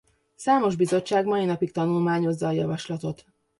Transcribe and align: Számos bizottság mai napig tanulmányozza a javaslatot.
Számos 0.35 0.75
bizottság 0.75 1.25
mai 1.25 1.45
napig 1.45 1.71
tanulmányozza 1.71 2.47
a 2.47 2.51
javaslatot. 2.51 3.25